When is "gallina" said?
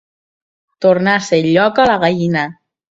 2.09-2.51